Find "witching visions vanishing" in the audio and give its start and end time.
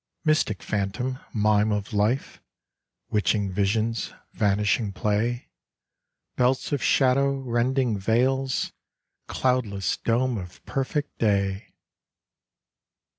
3.11-4.93